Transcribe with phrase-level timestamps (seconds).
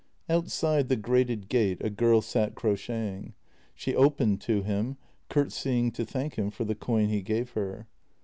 [0.27, 3.35] Outside the grated gate a girl sat crocheting.
[3.75, 4.97] She opened to him,
[5.29, 7.85] curtseying to thank him for the coin he gave her.